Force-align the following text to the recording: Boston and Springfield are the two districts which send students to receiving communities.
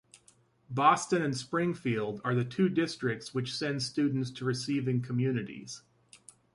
Boston 0.71 1.21
and 1.21 1.37
Springfield 1.37 2.21
are 2.25 2.33
the 2.33 2.43
two 2.43 2.67
districts 2.69 3.35
which 3.35 3.55
send 3.55 3.83
students 3.83 4.31
to 4.31 4.43
receiving 4.43 4.99
communities. 4.99 5.83